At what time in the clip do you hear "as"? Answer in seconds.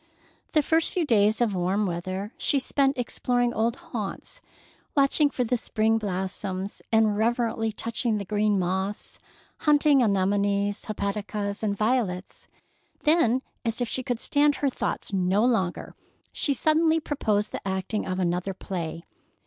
13.63-13.79